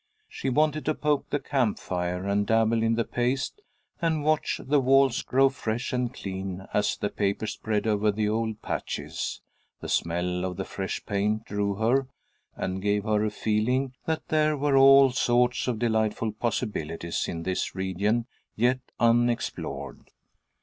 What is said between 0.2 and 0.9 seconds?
She wanted